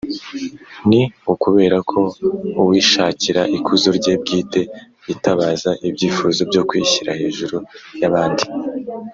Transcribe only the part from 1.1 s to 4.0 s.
ukubera ko uwishakira ikuzo